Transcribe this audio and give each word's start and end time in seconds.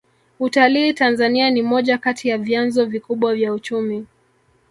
utalii 0.39 0.93
tanzania 0.93 1.49
ni 1.49 1.61
moja 1.61 1.97
kati 1.97 2.27
ya 2.29 2.37
vyanzo 2.37 2.85
vikubwa 2.85 3.35
vya 3.35 3.53
uchumi 3.53 4.07